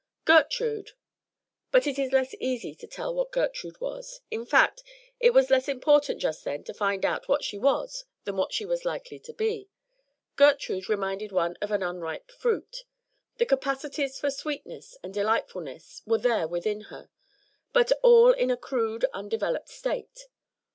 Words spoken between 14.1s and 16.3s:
for sweetness and delightfulness were